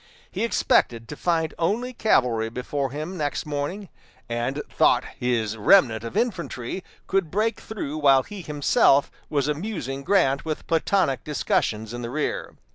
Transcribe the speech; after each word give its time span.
He 0.31 0.43
expected 0.43 1.07
to 1.09 1.15
find 1.15 1.53
only 1.59 1.93
cavalry 1.93 2.49
before 2.49 2.89
him 2.89 3.15
next 3.17 3.45
morning, 3.45 3.87
and 4.27 4.63
thought 4.67 5.03
his 5.19 5.57
remnant 5.57 6.03
of 6.03 6.17
infantry 6.17 6.83
could 7.05 7.29
break 7.29 7.59
through 7.59 7.99
while 7.99 8.23
he 8.23 8.41
himself 8.41 9.11
was 9.29 9.47
amusing 9.47 10.03
Grant 10.03 10.43
with 10.43 10.65
platonic 10.65 11.23
discussions 11.23 11.93
in 11.93 12.01
the 12.01 12.09
rear. 12.09 12.55